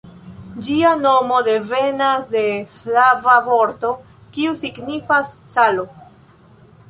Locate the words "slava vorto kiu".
2.77-4.55